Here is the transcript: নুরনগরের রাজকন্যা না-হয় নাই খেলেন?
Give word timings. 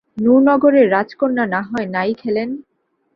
নুরনগরের 0.17 0.87
রাজকন্যা 0.91 1.45
না-হয় 1.45 1.87
নাই 1.87 2.11
খেলেন? 2.13 2.49